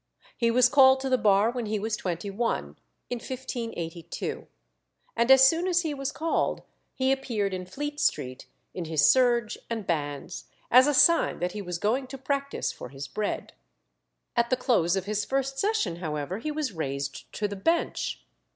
[0.35, 2.75] He was called to the bar when he was twenty one,
[3.11, 4.47] in 1582;
[5.15, 6.63] and as soon as he was called
[6.95, 11.61] he appeared in Fleet Street in his serge and bands, as a sign that he
[11.61, 13.53] was going to practise for his bread.
[14.35, 18.23] At the close of his first session, however, he was raised to the bench.